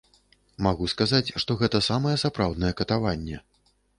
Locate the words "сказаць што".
0.93-1.57